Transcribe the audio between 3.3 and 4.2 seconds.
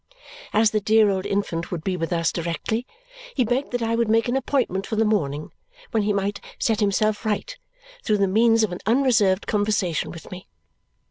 he begged that I would